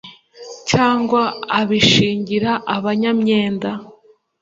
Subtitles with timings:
[0.69, 1.21] cyangwa
[1.59, 3.71] abīshingira abanyamyenda